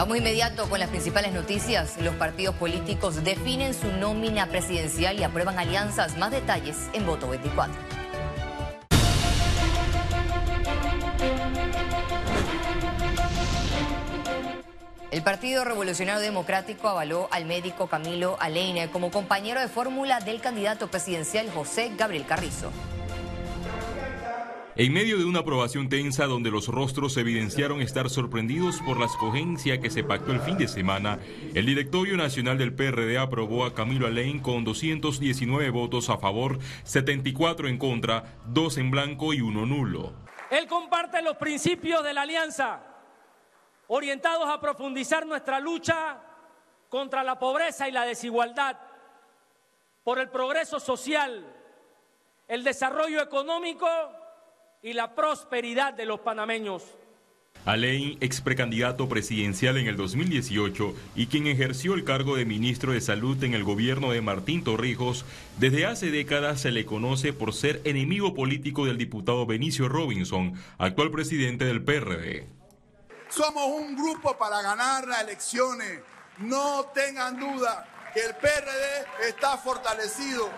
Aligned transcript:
Vamos 0.00 0.16
inmediato 0.16 0.66
con 0.70 0.80
las 0.80 0.88
principales 0.88 1.30
noticias. 1.34 1.98
Los 2.00 2.14
partidos 2.14 2.54
políticos 2.54 3.22
definen 3.22 3.74
su 3.74 3.92
nómina 3.92 4.46
presidencial 4.46 5.20
y 5.20 5.24
aprueban 5.24 5.58
alianzas. 5.58 6.16
Más 6.16 6.30
detalles 6.30 6.88
en 6.94 7.04
Voto 7.04 7.28
24. 7.28 7.74
El 15.10 15.22
Partido 15.22 15.64
Revolucionario 15.64 16.22
Democrático 16.22 16.88
avaló 16.88 17.28
al 17.30 17.44
médico 17.44 17.86
Camilo 17.86 18.38
Aleine 18.40 18.88
como 18.90 19.10
compañero 19.10 19.60
de 19.60 19.68
fórmula 19.68 20.20
del 20.20 20.40
candidato 20.40 20.88
presidencial 20.88 21.50
José 21.50 21.92
Gabriel 21.98 22.24
Carrizo. 22.24 22.72
En 24.80 24.94
medio 24.94 25.18
de 25.18 25.26
una 25.26 25.40
aprobación 25.40 25.90
tensa 25.90 26.24
donde 26.24 26.50
los 26.50 26.68
rostros 26.68 27.14
evidenciaron 27.18 27.82
estar 27.82 28.08
sorprendidos 28.08 28.80
por 28.86 28.98
la 28.98 29.04
escogencia 29.04 29.78
que 29.78 29.90
se 29.90 30.02
pactó 30.02 30.32
el 30.32 30.40
fin 30.40 30.56
de 30.56 30.68
semana, 30.68 31.18
el 31.54 31.66
directorio 31.66 32.16
nacional 32.16 32.56
del 32.56 32.74
PRD 32.74 33.18
aprobó 33.18 33.66
a 33.66 33.74
Camilo 33.74 34.06
Alain 34.06 34.40
con 34.40 34.64
219 34.64 35.68
votos 35.68 36.08
a 36.08 36.16
favor, 36.16 36.60
74 36.84 37.68
en 37.68 37.76
contra, 37.76 38.38
2 38.46 38.78
en 38.78 38.90
blanco 38.90 39.34
y 39.34 39.42
1 39.42 39.66
nulo. 39.66 40.14
Él 40.50 40.66
comparte 40.66 41.20
los 41.20 41.36
principios 41.36 42.02
de 42.02 42.14
la 42.14 42.22
alianza 42.22 42.80
orientados 43.88 44.48
a 44.48 44.62
profundizar 44.62 45.26
nuestra 45.26 45.60
lucha 45.60 46.22
contra 46.88 47.22
la 47.22 47.38
pobreza 47.38 47.86
y 47.86 47.92
la 47.92 48.06
desigualdad, 48.06 48.78
por 50.04 50.18
el 50.18 50.30
progreso 50.30 50.80
social, 50.80 51.44
el 52.48 52.64
desarrollo 52.64 53.20
económico 53.20 53.86
y 54.82 54.92
la 54.94 55.14
prosperidad 55.14 55.94
de 55.94 56.06
los 56.06 56.20
panameños. 56.20 56.82
Alain, 57.66 58.16
ex 58.20 58.40
precandidato 58.40 59.08
presidencial 59.08 59.76
en 59.76 59.86
el 59.86 59.96
2018 59.96 60.94
y 61.14 61.26
quien 61.26 61.46
ejerció 61.46 61.94
el 61.94 62.04
cargo 62.04 62.36
de 62.36 62.46
ministro 62.46 62.92
de 62.92 63.02
Salud 63.02 63.42
en 63.44 63.52
el 63.52 63.64
gobierno 63.64 64.12
de 64.12 64.22
Martín 64.22 64.64
Torrijos, 64.64 65.26
desde 65.58 65.84
hace 65.84 66.10
décadas 66.10 66.60
se 66.62 66.70
le 66.70 66.86
conoce 66.86 67.34
por 67.34 67.52
ser 67.52 67.82
enemigo 67.84 68.34
político 68.34 68.86
del 68.86 68.96
diputado 68.96 69.44
Benicio 69.44 69.88
Robinson, 69.88 70.54
actual 70.78 71.10
presidente 71.10 71.66
del 71.66 71.82
PRD. 71.82 72.48
Somos 73.28 73.66
un 73.66 73.94
grupo 73.94 74.36
para 74.38 74.62
ganar 74.62 75.06
las 75.06 75.22
elecciones. 75.22 76.00
No 76.38 76.86
tengan 76.94 77.38
duda 77.38 77.86
que 78.14 78.20
el 78.20 78.34
PRD 78.36 79.28
está 79.28 79.58
fortalecido. 79.58 80.50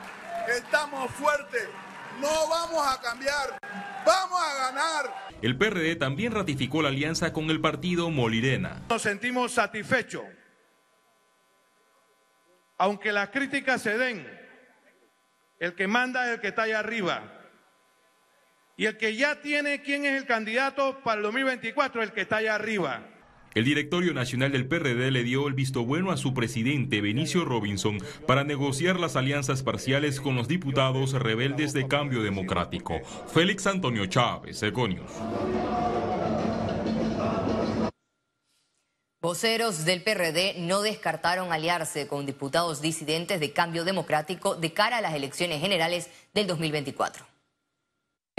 Estamos 0.56 1.10
fuertes. 1.10 1.68
No 2.20 2.48
vamos 2.48 2.86
a 2.86 3.00
cambiar. 3.00 3.58
Vamos 4.04 4.40
a 4.42 4.54
ganar. 4.54 5.32
El 5.42 5.56
PRD 5.56 5.96
también 5.96 6.32
ratificó 6.32 6.82
la 6.82 6.88
alianza 6.88 7.32
con 7.32 7.50
el 7.50 7.60
partido 7.60 8.10
Molirena. 8.10 8.82
Nos 8.88 9.02
sentimos 9.02 9.52
satisfechos. 9.52 10.24
Aunque 12.78 13.12
las 13.12 13.30
críticas 13.30 13.82
se 13.82 13.96
den, 13.96 14.26
el 15.58 15.74
que 15.74 15.86
manda 15.86 16.26
es 16.26 16.34
el 16.34 16.40
que 16.40 16.48
está 16.48 16.62
allá 16.62 16.80
arriba. 16.80 17.22
Y 18.76 18.86
el 18.86 18.96
que 18.96 19.14
ya 19.14 19.40
tiene 19.40 19.82
quién 19.82 20.04
es 20.04 20.20
el 20.20 20.26
candidato 20.26 21.00
para 21.04 21.18
el 21.18 21.22
2024, 21.22 22.02
el 22.02 22.12
que 22.12 22.22
está 22.22 22.36
allá 22.38 22.54
arriba. 22.54 23.02
El 23.54 23.64
directorio 23.64 24.14
nacional 24.14 24.50
del 24.52 24.66
PRD 24.66 25.10
le 25.10 25.24
dio 25.24 25.46
el 25.46 25.52
visto 25.52 25.84
bueno 25.84 26.10
a 26.10 26.16
su 26.16 26.32
presidente 26.32 27.02
Benicio 27.02 27.44
Robinson 27.44 27.98
para 28.26 28.44
negociar 28.44 28.98
las 28.98 29.14
alianzas 29.14 29.62
parciales 29.62 30.20
con 30.20 30.36
los 30.36 30.48
diputados 30.48 31.12
rebeldes 31.12 31.74
de 31.74 31.86
Cambio 31.86 32.22
Democrático. 32.22 33.00
Félix 33.32 33.66
Antonio 33.66 34.06
Chávez, 34.06 34.62
Econius. 34.62 35.10
Voceros 39.20 39.84
del 39.84 40.02
PRD 40.02 40.56
no 40.58 40.82
descartaron 40.82 41.52
aliarse 41.52 42.08
con 42.08 42.26
diputados 42.26 42.80
disidentes 42.80 43.38
de 43.38 43.52
Cambio 43.52 43.84
Democrático 43.84 44.56
de 44.56 44.72
cara 44.72 44.96
a 44.96 45.00
las 45.00 45.14
elecciones 45.14 45.60
generales 45.60 46.10
del 46.34 46.46
2024. 46.48 47.31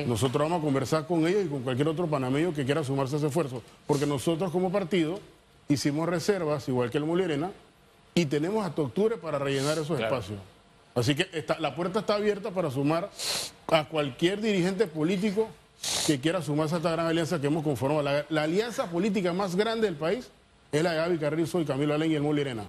Nosotros 0.08 0.50
vamos 0.50 0.60
a 0.60 0.66
conversar 0.66 1.06
con 1.06 1.28
ellos 1.28 1.46
y 1.46 1.50
con 1.50 1.62
cualquier 1.62 1.88
otro 1.88 2.08
panameño 2.08 2.52
que 2.52 2.66
quiera 2.66 2.84
sumarse 2.84 3.14
a 3.14 3.18
ese 3.20 3.28
esfuerzo, 3.28 3.62
porque 3.86 4.08
nosotros 4.08 4.50
como 4.52 4.72
partido 4.72 5.20
hicimos 5.70 6.10
reservas, 6.10 6.68
igual 6.68 6.90
que 6.90 6.98
el 6.98 7.06
Mulirena, 7.06 7.52
y 8.16 8.26
tenemos 8.26 8.66
hasta 8.66 8.82
octubre 8.82 9.18
para 9.18 9.38
rellenar 9.38 9.78
esos 9.78 10.00
espacios. 10.00 10.40
Así 10.96 11.14
que 11.14 11.46
la 11.60 11.76
puerta 11.76 12.00
está 12.00 12.16
abierta 12.16 12.50
para 12.50 12.72
sumar 12.72 13.12
a 13.68 13.88
cualquier 13.88 14.42
dirigente 14.42 14.88
político 14.88 15.48
que 16.08 16.20
quiera 16.20 16.42
sumarse 16.42 16.74
a 16.74 16.78
esta 16.80 16.90
gran 16.90 17.06
alianza 17.06 17.40
que 17.40 17.46
hemos 17.46 17.64
conformado. 17.64 18.02
La, 18.02 18.42
alianza 18.42 18.90
política 18.90 19.32
más 19.32 19.56
grande 19.56 19.86
del 19.86 19.96
país 19.96 20.32
es 20.72 20.82
la 20.82 20.94
de 20.94 20.98
Gaby 20.98 21.18
Carrizo 21.20 21.62
y 21.62 21.66
Camilo 21.66 21.94
Alén 21.94 22.12
y 22.12 22.16
el 22.16 22.24
Mulirena. 22.24 22.66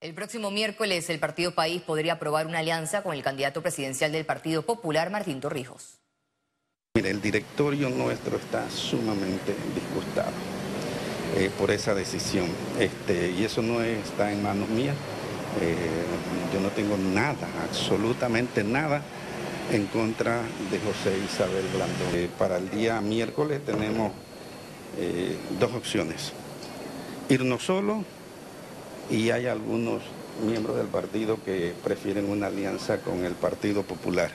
El 0.00 0.14
próximo 0.14 0.50
miércoles 0.50 1.10
el 1.10 1.18
Partido 1.18 1.54
País 1.54 1.82
podría 1.82 2.14
aprobar 2.14 2.46
una 2.46 2.60
alianza 2.60 3.02
con 3.02 3.12
el 3.14 3.22
candidato 3.22 3.60
presidencial 3.60 4.10
del 4.12 4.24
Partido 4.24 4.62
Popular, 4.62 5.10
Martín 5.10 5.42
Torrijos. 5.42 6.00
Mire, 6.94 7.10
el 7.10 7.20
directorio 7.20 7.90
nuestro 7.90 8.38
está 8.38 8.70
sumamente 8.70 9.54
disgustado 9.74 10.32
eh, 11.36 11.50
por 11.58 11.70
esa 11.70 11.94
decisión. 11.94 12.46
Este, 12.78 13.30
y 13.32 13.44
eso 13.44 13.60
no 13.60 13.82
está 13.82 14.32
en 14.32 14.42
manos 14.42 14.70
mías. 14.70 14.96
Eh, 15.60 15.76
yo 16.54 16.60
no 16.60 16.70
tengo 16.70 16.96
nada, 16.96 17.46
absolutamente 17.68 18.64
nada 18.64 19.02
en 19.70 19.84
contra 19.88 20.40
de 20.70 20.78
José 20.78 21.12
Isabel 21.26 21.66
Blandón. 21.74 22.14
Eh, 22.14 22.30
para 22.38 22.56
el 22.56 22.70
día 22.70 23.02
miércoles 23.02 23.62
tenemos 23.66 24.12
dos 25.60 25.72
opciones. 25.74 26.32
Irnos 27.28 27.62
solo 27.62 28.02
y 29.10 29.30
hay 29.30 29.46
algunos 29.46 30.02
miembros 30.42 30.76
del 30.76 30.86
partido 30.86 31.42
que 31.44 31.74
prefieren 31.82 32.30
una 32.30 32.46
alianza 32.46 33.00
con 33.00 33.24
el 33.24 33.34
Partido 33.34 33.82
Popular. 33.82 34.30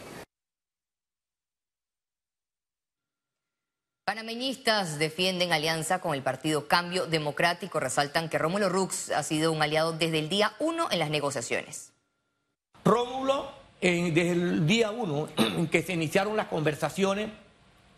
Panameñistas 4.06 5.00
defienden 5.00 5.52
alianza 5.52 6.00
con 6.00 6.14
el 6.14 6.22
Partido 6.22 6.68
Cambio 6.68 7.08
Democrático. 7.08 7.80
Resaltan 7.80 8.30
que 8.30 8.38
Rómulo 8.38 8.70
Rux 8.70 9.10
ha 9.12 9.24
sido 9.24 9.52
un 9.52 9.62
aliado 9.64 9.94
desde 9.94 10.20
el 10.20 10.30
día 10.30 10.54
uno 10.60 10.88
en 10.92 11.00
las 11.00 11.10
negociaciones. 11.10 11.92
Rómulo, 12.84 13.50
desde 13.82 14.32
el 14.32 14.68
día 14.68 14.92
uno 14.92 15.28
en 15.38 15.68
que 15.68 15.82
se 15.82 15.94
iniciaron 15.94 16.38
las 16.38 16.48
conversaciones, 16.48 17.32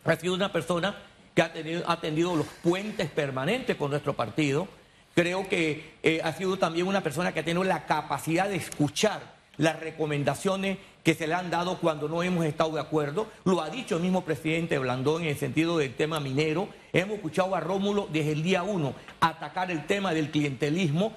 ha 0.06 0.16
sido 0.16 0.36
una 0.36 0.54
persona 0.54 0.96
que 1.36 1.42
ha, 1.42 1.52
tenido, 1.52 1.84
ha 1.90 2.00
tendido 2.00 2.36
los 2.36 2.48
puentes 2.64 3.10
permanentes 3.12 3.76
con 3.76 3.92
nuestro 3.92 4.16
partido 4.16 4.70
Creo 5.18 5.50
que 5.50 5.96
eh, 6.04 6.22
ha 6.24 6.32
sido 6.32 6.58
también 6.58 6.86
una 6.86 7.02
persona 7.02 7.32
que 7.32 7.40
ha 7.40 7.44
tenido 7.44 7.64
la 7.64 7.88
capacidad 7.88 8.48
de 8.48 8.58
escuchar 8.58 9.20
las 9.58 9.80
recomendaciones 9.80 10.78
que 11.04 11.16
se 11.16 11.26
le 11.26 11.34
han 11.34 11.50
dado 11.50 11.80
cuando 11.80 12.08
no 12.08 12.22
hemos 12.22 12.46
estado 12.46 12.74
de 12.74 12.82
acuerdo. 12.82 13.26
Lo 13.44 13.60
ha 13.64 13.72
dicho 13.72 13.96
el 13.96 14.04
mismo 14.04 14.24
presidente 14.24 14.78
Blandón 14.78 15.24
en 15.24 15.30
el 15.30 15.36
sentido 15.36 15.80
del 15.80 15.96
tema 15.96 16.20
minero. 16.20 16.70
Hemos 16.94 17.16
escuchado 17.16 17.56
a 17.56 17.60
Rómulo 17.60 18.08
desde 18.14 18.34
el 18.34 18.44
día 18.44 18.62
uno 18.62 18.94
atacar 19.20 19.72
el 19.72 19.88
tema 19.88 20.14
del 20.14 20.30
clientelismo. 20.30 21.16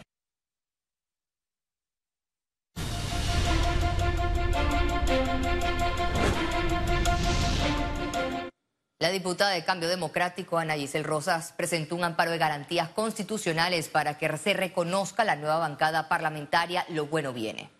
La 9.00 9.10
diputada 9.10 9.52
de 9.52 9.64
Cambio 9.64 9.88
Democrático, 9.88 10.58
Ana 10.58 10.74
Giselle 10.74 11.06
Rosas, 11.06 11.54
presentó 11.56 11.96
un 11.96 12.04
amparo 12.04 12.32
de 12.32 12.36
garantías 12.36 12.90
constitucionales 12.90 13.88
para 13.88 14.18
que 14.18 14.36
se 14.36 14.52
reconozca 14.52 15.24
la 15.24 15.36
nueva 15.36 15.58
bancada 15.58 16.06
parlamentaria 16.06 16.84
Lo 16.90 17.06
Bueno 17.06 17.32
Viene. 17.32 17.70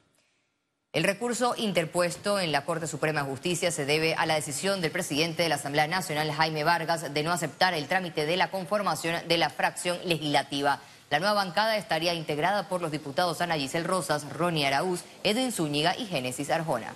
El 0.95 1.05
recurso 1.05 1.55
interpuesto 1.59 2.41
en 2.41 2.53
la 2.53 2.65
Corte 2.65 2.87
Suprema 2.87 3.21
de 3.21 3.29
Justicia 3.29 3.71
se 3.71 3.85
debe 3.85 4.15
a 4.15 4.25
la 4.25 4.35
decisión 4.37 4.81
del 4.81 4.93
presidente 4.93 5.43
de 5.43 5.51
la 5.51 5.57
Asamblea 5.57 5.87
Nacional, 5.87 6.33
Jaime 6.33 6.65
Vargas, 6.65 7.13
de 7.13 7.23
no 7.23 7.33
aceptar 7.33 7.75
el 7.75 7.87
trámite 7.87 8.25
de 8.25 8.39
la 8.39 8.51
conformación 8.51 9.29
de 9.29 9.37
la 9.37 9.51
fracción 9.51 9.99
legislativa. 10.07 10.81
La 11.11 11.19
nueva 11.19 11.35
bancada 11.35 11.77
estaría 11.77 12.15
integrada 12.15 12.67
por 12.67 12.81
los 12.81 12.93
diputados 12.93 13.43
Ana 13.43 13.57
Giselle 13.57 13.87
Rosas, 13.87 14.27
Ronnie 14.33 14.67
Araúz, 14.67 15.03
Edwin 15.23 15.53
Zúñiga 15.53 15.95
y 15.99 16.07
Génesis 16.07 16.49
Arjona. 16.49 16.95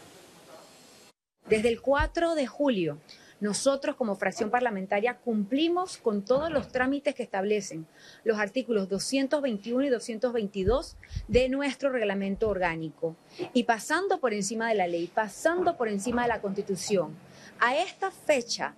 Desde 1.47 1.69
el 1.69 1.83
4 1.83 2.35
de 2.35 2.47
julio 2.47 2.99
nosotros 3.45 3.95
como 3.97 4.17
fracción 4.17 4.49
parlamentaria 4.49 5.19
cumplimos 5.19 5.99
con 5.99 6.25
todos 6.25 6.51
los 6.51 6.69
trámites 6.69 7.15
que 7.15 7.23
establecen 7.23 7.87
los 8.25 8.39
artículos 8.39 8.89
221 8.89 9.85
y 9.85 9.91
222 9.91 10.97
de 11.29 11.51
nuestro 11.51 11.91
reglamento 11.91 12.49
orgánico. 12.49 13.17
Y 13.53 13.65
pasando 13.65 14.19
por 14.19 14.33
encima 14.33 14.71
de 14.71 14.77
la 14.77 14.87
ley, 14.87 15.11
pasando 15.15 15.77
por 15.77 15.89
encima 15.89 16.23
de 16.23 16.29
la 16.29 16.41
Constitución, 16.41 17.15
a 17.61 17.77
esta 17.77 18.11
fecha 18.11 18.77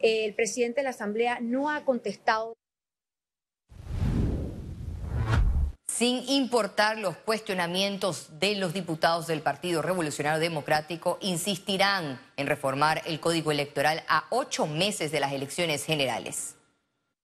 el 0.00 0.34
presidente 0.34 0.80
de 0.80 0.84
la 0.84 0.90
Asamblea 0.90 1.38
no 1.40 1.70
ha 1.70 1.84
contestado. 1.84 2.57
Sin 5.98 6.28
importar 6.28 6.96
los 6.96 7.16
cuestionamientos 7.16 8.28
de 8.38 8.54
los 8.54 8.72
diputados 8.72 9.26
del 9.26 9.40
Partido 9.40 9.82
Revolucionario 9.82 10.38
Democrático, 10.38 11.18
insistirán 11.20 12.20
en 12.36 12.46
reformar 12.46 13.02
el 13.04 13.18
Código 13.18 13.50
Electoral 13.50 14.04
a 14.06 14.26
ocho 14.30 14.68
meses 14.68 15.10
de 15.10 15.18
las 15.18 15.32
elecciones 15.32 15.84
generales. 15.84 16.54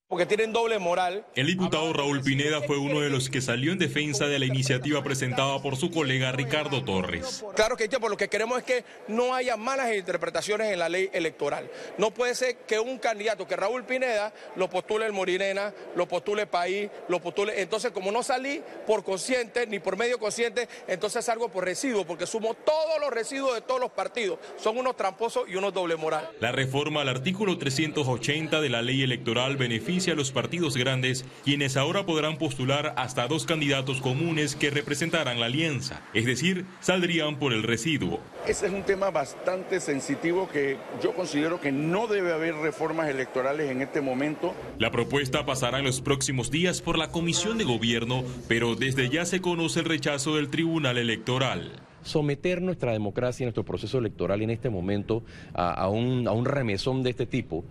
Porque 0.09 0.27
tienen 0.27 0.53
doble 0.53 0.79
moral. 0.79 1.25
El 1.35 1.47
diputado 1.47 1.93
Raúl 1.93 2.21
Pineda 2.21 2.61
fue 2.61 2.77
uno 2.77 3.01
de 3.01 3.09
los 3.09 3.31
que 3.31 3.41
salió 3.41 3.73
en 3.73 3.79
defensa 3.79 4.27
de 4.27 4.39
la 4.39 4.45
iniciativa 4.45 5.03
presentada 5.03 5.61
por 5.63 5.77
su 5.77 5.91
colega 5.91 6.31
Ricardo 6.31 6.85
Torres. 6.85 7.43
Claro 7.57 7.77
que 7.77 7.89
por 7.89 8.11
lo 8.11 8.17
que 8.17 8.29
queremos 8.29 8.59
es 8.59 8.65
que 8.65 8.85
no 9.09 9.35
haya 9.35 9.57
malas 9.57 9.95
interpretaciones 9.95 10.73
en 10.73 10.79
la 10.79 10.89
ley 10.89 11.09
electoral. 11.13 11.71
No 11.97 12.13
puede 12.13 12.35
ser 12.35 12.59
que 12.59 12.79
un 12.79 12.99
candidato, 12.99 13.47
que 13.47 13.57
Raúl 13.57 13.85
Pineda, 13.85 14.33
lo 14.57 14.69
postule 14.69 15.07
el 15.07 15.13
Morirena, 15.13 15.73
lo 15.97 16.07
postule 16.07 16.47
País, 16.47 16.91
lo 17.09 17.21
postule... 17.21 17.61
Entonces, 17.63 17.91
como 17.93 18.13
no 18.13 18.23
salí 18.23 18.63
por 18.87 19.05
consciente 19.05 19.67
ni 19.67 19.79
por 19.79 19.97
medio 19.97 20.19
consciente, 20.19 20.69
entonces 20.87 21.25
salgo 21.25 21.49
por 21.49 21.65
residuo, 21.65 22.05
porque 22.05 22.27
sumo 22.27 22.55
todos 22.55 23.01
los 23.01 23.11
residuos 23.11 23.55
de 23.55 23.63
todos 23.63 23.81
los 23.81 23.91
partidos. 23.91 24.39
Son 24.59 24.77
unos 24.77 24.97
tramposos 24.97 25.49
y 25.49 25.57
unos 25.57 25.73
doble 25.73 25.97
moral. 25.97 26.29
La 26.41 26.53
reforma 26.53 27.01
al 27.01 27.09
artículo 27.09 27.57
380 27.57 28.61
de 28.61 28.69
la 28.69 28.83
ley 28.83 29.03
electoral 29.03 29.57
beneficia 29.57 29.94
a 29.95 30.15
los 30.15 30.33
partidos 30.33 30.77
grandes, 30.77 31.25
quienes 31.45 31.77
ahora 31.77 32.05
podrán 32.05 32.37
postular 32.37 32.95
hasta 32.97 33.29
dos 33.29 33.47
candidatos 33.47 34.01
comunes 34.01 34.57
que 34.57 34.71
representarán 34.71 35.39
la 35.39 35.47
alianza, 35.47 36.03
es 36.13 36.27
decir, 36.27 36.67
saldrían 36.81 37.39
por 37.39 37.53
el 37.53 37.63
residuo. 37.63 38.19
Ese 38.47 38.67
es 38.67 38.73
un 38.73 38.83
tema 38.83 39.11
bastante 39.11 39.81
sensitivo 39.81 40.49
que 40.49 40.77
yo 41.01 41.15
considero 41.15 41.61
que 41.61 41.71
no 41.71 42.09
debe 42.09 42.33
haber 42.33 42.57
reformas 42.57 43.09
electorales 43.09 43.71
en 43.71 43.83
este 43.83 44.01
momento. 44.01 44.53
La 44.79 44.91
propuesta 44.91 45.47
pasará 45.47 45.79
en 45.79 45.85
los 45.85 46.01
próximos 46.01 46.51
días 46.51 46.83
por 46.83 46.99
la 46.99 47.11
Comisión 47.11 47.57
de 47.57 47.65
Gobierno, 47.65 48.25
pero 48.49 48.75
desde 48.75 49.09
ya 49.09 49.25
se 49.25 49.41
conoce 49.41 49.81
el 49.81 49.87
rechazo 49.87 50.35
del 50.35 50.49
Tribunal 50.49 50.99
Electoral 50.99 51.85
someter 52.05 52.63
nuestra 52.63 52.93
democracia 52.93 53.45
y 53.45 53.47
nuestro 53.47 53.65
proceso 53.65 53.99
electoral 53.99 54.43
en 54.43 54.51
este 54.51 54.71
momento 54.71 55.25
a, 55.55 55.89
un, 55.89 56.29
a 56.29 56.33
un, 56.33 56.45
remesón 56.45 57.03
de 57.03 57.11
este 57.11 57.27
tipo 57.27 57.65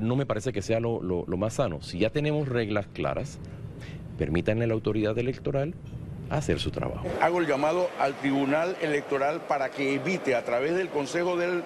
no 0.00 0.16
me 0.16 0.26
parece 0.26 0.52
que 0.52 0.62
sea 0.62 0.80
lo, 0.80 1.24
más 1.26 1.54
sano. 1.54 1.80
Si 1.82 1.98
ya 1.98 2.10
tenemos 2.10 2.48
reglas 2.48 2.86
claras, 2.92 3.38
permítanle 4.18 4.64
a 4.64 4.68
la 4.68 4.74
autoridad 4.74 5.16
electoral 5.18 5.74
hacer 6.30 6.58
su 6.60 6.70
trabajo. 6.70 7.06
Hago 7.22 7.40
el 7.40 7.46
llamado 7.46 7.88
al 7.98 8.14
Tribunal 8.14 8.76
Electoral 8.82 9.40
para 9.48 9.70
que 9.70 9.94
evite 9.94 10.34
a 10.34 10.44
través 10.44 10.74
del 10.74 10.88
Consejo 10.88 11.36
de, 11.36 11.62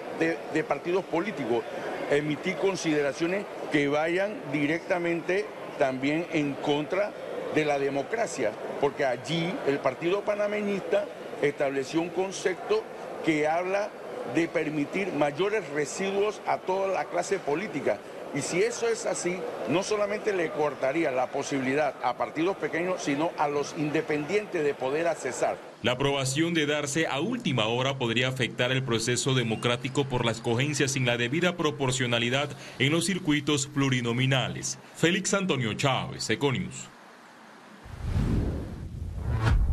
de 0.53 0.63
Partidos 0.63 1.03
Políticos 1.03 1.63
emitir 2.11 2.55
consideraciones 2.57 3.45
que 3.71 3.87
vayan 3.87 4.35
directamente 4.51 5.45
también 5.79 6.27
en 6.31 6.53
contra 6.53 7.11
de 7.55 7.65
la 7.65 7.79
democracia, 7.79 8.51
porque 8.79 9.05
allí 9.05 9.53
el 9.67 9.79
Partido 9.79 10.21
Panameñista 10.21 11.05
estableció 11.41 12.01
un 12.01 12.09
concepto 12.09 12.83
que 13.25 13.47
habla 13.47 13.89
de 14.33 14.47
permitir 14.47 15.11
mayores 15.13 15.67
residuos 15.69 16.41
a 16.47 16.57
toda 16.57 16.87
la 16.87 17.05
clase 17.05 17.39
política. 17.39 17.97
Y 18.35 18.41
si 18.41 18.63
eso 18.63 18.87
es 18.87 19.05
así, 19.05 19.37
no 19.69 19.83
solamente 19.83 20.33
le 20.33 20.49
cortaría 20.49 21.11
la 21.11 21.27
posibilidad 21.27 21.93
a 22.03 22.17
partidos 22.17 22.57
pequeños, 22.57 23.03
sino 23.03 23.31
a 23.37 23.47
los 23.47 23.75
independientes 23.77 24.63
de 24.63 24.73
poder 24.73 25.07
accesar. 25.07 25.55
La 25.83 25.91
aprobación 25.91 26.55
de 26.55 26.65
darse 26.65 27.05
a 27.05 27.19
última 27.19 27.67
hora 27.67 27.99
podría 27.99 28.29
afectar 28.29 28.71
el 28.71 28.83
proceso 28.83 29.35
democrático 29.35 30.05
por 30.05 30.25
la 30.25 30.31
escogencia 30.31 30.87
sin 30.87 31.05
la 31.05 31.17
debida 31.17 31.57
proporcionalidad 31.57 32.49
en 32.79 32.91
los 32.91 33.05
circuitos 33.05 33.67
plurinominales. 33.67 34.79
Félix 34.95 35.35
Antonio 35.35 35.73
Chávez, 35.75 36.27
Econius. 36.29 36.92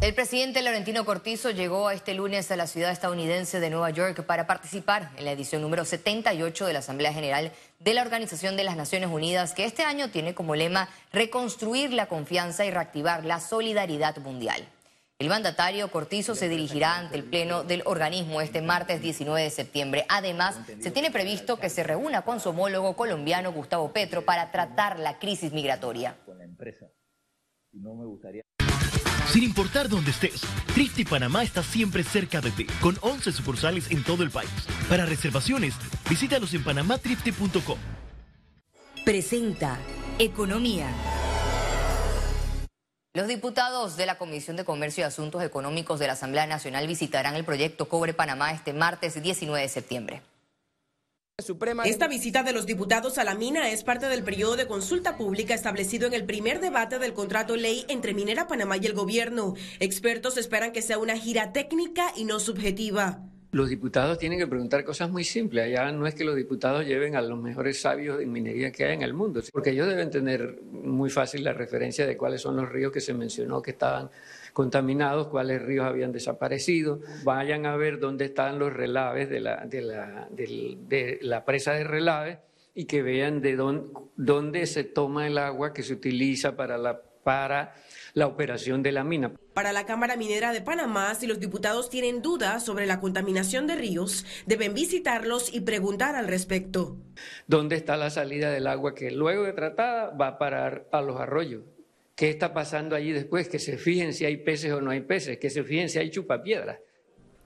El 0.03 0.15
presidente 0.15 0.63
Laurentino 0.63 1.05
Cortizo 1.05 1.51
llegó 1.51 1.91
este 1.91 2.15
lunes 2.15 2.51
a 2.51 2.57
la 2.57 2.67
ciudad 2.67 2.91
estadounidense 2.91 3.61
de 3.61 3.69
Nueva 3.69 3.91
York 3.91 4.25
para 4.25 4.47
participar 4.47 5.11
en 5.19 5.27
la 5.27 5.33
edición 5.33 5.61
número 5.61 5.85
78 5.85 6.67
de 6.67 6.73
la 6.73 6.79
Asamblea 6.79 7.13
General 7.13 7.53
de 7.81 7.93
la 7.93 8.01
Organización 8.01 8.57
de 8.57 8.65
las 8.65 8.79
Naciones 8.79 9.11
Unidas, 9.11 9.53
que 9.53 9.67
este 9.67 9.83
año 9.83 10.11
tiene 10.11 10.35
como 10.35 10.57
lema 10.57 10.89
reconstruir 11.13 11.93
la 11.93 12.07
confianza 12.07 12.65
y 12.65 12.71
reactivar 12.71 13.27
la 13.27 13.41
solidaridad 13.41 14.17
mundial. 14.17 14.67
El 15.19 15.29
mandatario 15.29 15.91
Cortizo 15.91 16.35
se 16.35 16.49
dirigirá 16.49 16.97
ante 16.97 17.17
el 17.17 17.25
Pleno 17.25 17.63
del 17.63 17.83
organismo 17.85 18.41
este 18.41 18.63
martes 18.63 19.03
19 19.03 19.43
de 19.43 19.51
septiembre. 19.51 20.07
Además, 20.09 20.59
se 20.81 20.91
tiene 20.91 21.11
previsto 21.11 21.59
que 21.59 21.69
se 21.69 21.83
reúna 21.83 22.23
con 22.23 22.41
su 22.41 22.49
homólogo 22.49 22.97
colombiano 22.97 23.53
Gustavo 23.53 23.93
Petro 23.93 24.25
para 24.25 24.51
tratar 24.51 24.99
la 24.99 25.19
crisis 25.19 25.53
migratoria. 25.53 26.17
Sin 29.33 29.45
importar 29.45 29.89
dónde 29.89 30.11
estés, 30.11 30.41
Trifte 30.75 31.05
Panamá 31.05 31.45
está 31.45 31.63
siempre 31.63 32.03
cerca 32.03 32.41
de 32.41 32.51
ti, 32.51 32.67
con 32.81 32.99
11 33.01 33.31
sucursales 33.31 33.89
en 33.93 34.03
todo 34.03 34.25
el 34.25 34.31
país. 34.31 34.51
Para 34.89 35.07
reservaciones, 35.07 35.75
visítalos 36.09 36.53
en 36.53 36.65
panamatrifte.com. 36.65 37.79
Presenta 39.05 39.79
Economía. 40.19 40.89
Los 43.15 43.29
diputados 43.29 43.97
de 43.97 44.07
la 44.07 44.19
Comisión 44.19 44.57
de 44.57 44.65
Comercio 44.65 45.03
y 45.03 45.05
Asuntos 45.05 45.45
Económicos 45.45 46.01
de 46.01 46.09
la 46.09 46.15
Asamblea 46.15 46.49
Nacional 46.49 46.89
visitarán 46.89 47.37
el 47.37 47.45
proyecto 47.45 47.89
Cobre 47.89 48.15
Panamá 48.15 48.51
este 48.51 48.73
martes 48.73 49.23
19 49.23 49.63
de 49.63 49.69
septiembre. 49.69 50.23
Esta 51.85 52.07
visita 52.07 52.43
de 52.43 52.53
los 52.53 52.67
diputados 52.67 53.17
a 53.17 53.25
la 53.25 53.35
mina 53.35 53.71
es 53.71 53.83
parte 53.83 54.07
del 54.07 54.23
periodo 54.23 54.57
de 54.57 54.67
consulta 54.67 55.17
pública 55.17 55.55
establecido 55.55 56.07
en 56.07 56.13
el 56.13 56.27
primer 56.27 56.61
debate 56.61 56.99
del 56.99 57.15
contrato 57.15 57.57
ley 57.57 57.87
entre 57.89 58.13
Minera 58.13 58.47
Panamá 58.47 58.77
y 58.77 58.85
el 58.85 58.93
gobierno. 58.93 59.55
Expertos 59.79 60.37
esperan 60.37 60.73
que 60.73 60.83
sea 60.83 60.99
una 60.99 61.17
gira 61.17 61.55
técnica 61.55 62.13
y 62.15 62.25
no 62.25 62.41
subjetiva. 62.41 63.23
Los 63.53 63.71
diputados 63.71 64.19
tienen 64.19 64.39
que 64.39 64.47
preguntar 64.47 64.85
cosas 64.85 65.11
muy 65.11 65.25
simples. 65.25 65.65
Allá 65.65 65.91
no 65.93 66.07
es 66.07 66.15
que 66.15 66.25
los 66.25 66.37
diputados 66.37 66.85
lleven 66.85 67.17
a 67.17 67.23
los 67.23 67.41
mejores 67.41 67.81
sabios 67.81 68.19
de 68.19 68.27
minería 68.27 68.71
que 68.71 68.85
hay 68.85 68.95
en 68.95 69.03
el 69.03 69.15
mundo, 69.15 69.43
porque 69.51 69.71
ellos 69.71 69.89
deben 69.89 70.11
tener 70.11 70.61
muy 70.63 71.09
fácil 71.09 71.43
la 71.43 71.55
referencia 71.55 72.07
de 72.07 72.19
cuáles 72.19 72.43
son 72.43 72.57
los 72.57 72.69
ríos 72.69 72.93
que 72.93 73.01
se 73.01 73.15
mencionó 73.15 73.63
que 73.63 73.71
estaban 73.71 74.11
contaminados, 74.53 75.29
cuáles 75.29 75.63
ríos 75.63 75.87
habían 75.87 76.13
desaparecido. 76.13 77.01
Vayan 77.25 77.67
a 77.67 77.77
ver 77.77 77.99
dónde 77.99 78.27
están 78.27 78.59
los 78.59 78.73
relaves 78.73 79.29
de 79.29 79.41
la, 79.41 79.67
de 79.67 79.83
la, 79.83 80.29
de, 80.31 81.19
la 81.23 81.45
presa 81.45 81.73
de 81.73 81.85
relaves 81.85 82.39
y 82.75 82.85
que 82.85 83.03
vean 83.03 83.41
de 83.41 83.57
dónde, 83.57 83.93
dónde 84.17 84.67
se 84.67 84.85
toma 84.85 85.27
el 85.27 85.39
agua 85.39 85.73
que 85.73 85.83
se 85.83 85.93
utiliza 85.93 86.57
para 86.57 86.79
la, 86.79 87.01
para 87.23 87.75
la 88.15 88.27
operación 88.27 88.83
de 88.83 88.93
la 88.93 89.05
mina. 89.05 89.33
Para 89.55 89.73
la 89.73 89.87
Cámara 89.87 90.17
Minera 90.17 90.53
de 90.53 90.61
Panamá, 90.61 91.15
si 91.15 91.27
los 91.27 91.41
diputados 91.41 91.91
tienen 91.91 92.23
dudas 92.23 92.65
sobre 92.65 92.87
la 92.87 93.01
contaminación 93.01 93.67
de 93.67 93.77
ríos, 93.77 94.25
deben 94.47 94.75
visitarlos 94.75 95.53
y 95.53 95.61
preguntar 95.61 96.17
al 96.17 96.29
respecto. 96.29 96.97
¿Dónde 97.47 97.77
está 97.77 97.97
la 97.97 98.11
salida 98.11 98.51
del 98.51 98.67
agua 98.67 98.95
que 98.95 99.11
luego 99.11 99.45
de 99.45 99.53
tratada 99.53 100.11
va 100.11 100.29
a 100.29 100.39
parar 100.39 100.89
a 100.93 101.03
los 101.03 101.21
arroyos? 101.21 101.63
¿Qué 102.21 102.29
está 102.29 102.53
pasando 102.53 102.95
allí 102.97 103.13
después? 103.13 103.49
Que 103.49 103.59
se 103.59 103.79
fijen 103.79 104.13
si 104.13 104.27
hay 104.27 104.37
peces 104.37 104.71
o 104.73 104.83
no 104.83 104.91
hay 104.91 105.01
peces, 105.01 105.39
que 105.39 105.49
se 105.49 105.65
fijen 105.65 105.89
si 105.89 105.99
hay 105.99 106.11
chupapiedras. 106.11 106.79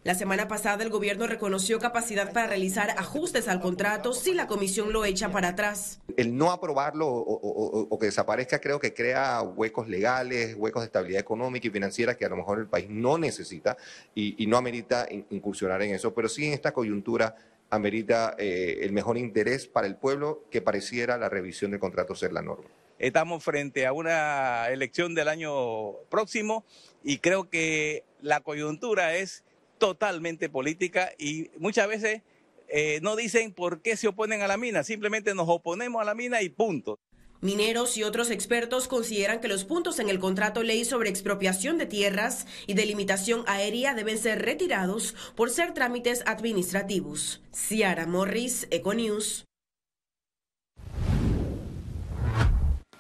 La 0.02 0.16
semana 0.16 0.49
pasada 0.49 0.83
el 0.83 0.90
gobierno 0.90 1.28
reconoció 1.28 1.78
capacidad 1.78 2.33
para 2.33 2.49
realizar 2.49 2.90
ajustes 2.99 3.47
al 3.47 3.61
contrato 3.61 4.12
si 4.12 4.35
la 4.35 4.49
comisión 4.49 4.93
lo 4.93 5.04
echa 5.04 5.31
para 5.31 5.50
atrás. 5.50 6.00
El 6.16 6.37
no 6.37 6.50
aprobarlo 6.50 7.07
o, 7.07 7.99
que 8.00 8.07
desaparezca 8.07 8.59
creo 8.59 8.81
que 8.81 8.93
crea 8.93 9.43
huecos 9.43 9.88
legales, 9.88 10.57
huecos 10.59 10.83
de 10.83 10.87
estabilidad 10.87 11.21
económica 11.21 11.69
y 11.69 11.71
financiera 11.71 12.16
que 12.16 12.25
a 12.25 12.31
lo 12.31 12.37
mejor 12.37 12.59
el 12.59 12.66
país 12.66 12.88
no 12.90 13.16
necesita 13.16 13.76
y, 14.12 14.45
no 14.49 14.57
amerita 14.57 15.07
incursionar 15.31 15.83
en 15.83 15.95
eso, 15.95 16.12
pero 16.12 16.28
sí 16.28 16.47
en 16.47 16.52
esta 16.52 16.73
coyuntura 16.73 17.37
amerita 17.71 18.35
eh, 18.38 18.81
el 18.83 18.93
mejor 18.93 19.19
interés 19.19 19.69
para 19.69 19.87
el 19.87 19.95
pueblo 19.95 20.47
que 20.50 20.62
pareciera 20.62 21.16
la 21.16 21.28
revisión 21.28 21.71
del 21.71 21.78
contrato 21.78 22.16
ser 22.16 22.33
la 22.33 22.43
norma. 22.43 22.69
Estamos 22.98 23.42
frente 23.42 23.86
a 23.86 23.92
una 23.92 24.68
elección 24.68 25.14
del 25.14 25.28
año 25.28 25.92
próximo 26.10 26.64
y 27.02 27.18
creo 27.18 27.50
que 27.50 28.04
la 28.20 28.40
coyuntura 28.40 29.16
es 29.16 29.44
totalmente 29.78 30.48
política 30.48 31.10
y 31.18 31.50
muchas 31.58 31.88
veces 31.88 32.22
eh, 32.68 33.00
no 33.02 33.16
dicen 33.16 33.52
por 33.52 33.82
qué 33.82 33.96
se 33.96 34.08
oponen 34.08 34.42
a 34.42 34.46
la 34.46 34.56
mina, 34.56 34.82
simplemente 34.84 35.34
nos 35.34 35.48
oponemos 35.48 36.00
a 36.00 36.04
la 36.04 36.14
mina 36.14 36.42
y 36.42 36.48
punto. 36.48 36.98
Mineros 37.40 37.98
y 37.98 38.04
otros 38.04 38.30
expertos 38.30 38.88
consideran 38.88 39.40
que 39.40 39.48
los 39.48 39.64
puntos 39.64 39.98
en 39.98 40.08
el 40.08 40.18
contrato 40.18 40.62
ley 40.62 40.86
sobre 40.86 41.10
expropiación 41.10 41.76
de 41.76 41.84
tierras 41.84 42.46
y 42.66 42.72
delimitación 42.72 43.44
aérea 43.46 43.92
deben 43.92 44.16
ser 44.16 44.40
retirados 44.40 45.14
por 45.36 45.50
ser 45.50 45.74
trámites 45.74 46.22
administrativos. 46.24 47.42
Ciara 47.52 48.06
Morris, 48.06 48.66
Econews. 48.70 49.44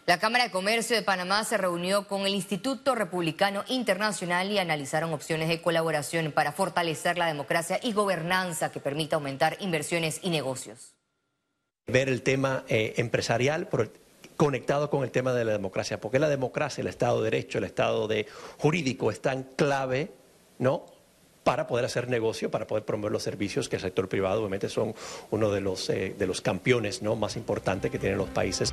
La 0.06 0.18
Cámara 0.18 0.44
de 0.44 0.50
Comercio 0.50 0.94
de 0.94 1.02
Panamá 1.02 1.44
se 1.44 1.56
reunió 1.56 2.06
con 2.06 2.26
el 2.26 2.34
Instituto 2.34 2.94
Republicano 2.94 3.64
Internacional 3.68 4.50
y 4.50 4.58
analizaron 4.58 5.14
opciones 5.14 5.48
de 5.48 5.62
colaboración 5.62 6.30
para 6.30 6.52
fortalecer 6.52 7.16
la 7.16 7.26
democracia 7.26 7.80
y 7.82 7.94
gobernanza 7.94 8.70
que 8.70 8.80
permita 8.80 9.16
aumentar 9.16 9.56
inversiones 9.60 10.20
y 10.22 10.28
negocios. 10.28 10.92
Ver 11.86 12.10
el 12.10 12.20
tema 12.20 12.64
eh, 12.68 12.92
empresarial 12.98 13.66
conectado 14.36 14.90
con 14.90 15.04
el 15.04 15.10
tema 15.10 15.32
de 15.32 15.46
la 15.46 15.52
democracia, 15.52 15.98
porque 15.98 16.18
la 16.18 16.28
democracia, 16.28 16.82
el 16.82 16.88
Estado 16.88 17.22
de 17.22 17.30
Derecho, 17.30 17.56
el 17.56 17.64
Estado 17.64 18.06
de 18.06 18.26
jurídico 18.58 19.10
es 19.10 19.22
tan 19.22 19.44
clave, 19.56 20.12
¿no? 20.58 20.84
para 21.44 21.66
poder 21.66 21.86
hacer 21.86 22.08
negocio, 22.08 22.50
para 22.50 22.66
poder 22.66 22.84
promover 22.84 23.12
los 23.12 23.22
servicios 23.22 23.70
que 23.70 23.76
el 23.76 23.82
sector 23.82 24.08
privado 24.08 24.40
obviamente 24.40 24.68
son 24.68 24.94
uno 25.30 25.50
de 25.50 25.60
los, 25.60 25.88
eh, 25.90 26.14
de 26.18 26.26
los 26.26 26.40
campeones 26.42 27.00
¿no? 27.00 27.16
más 27.16 27.36
importantes 27.36 27.90
que 27.90 27.98
tienen 27.98 28.18
los 28.18 28.30
países. 28.30 28.72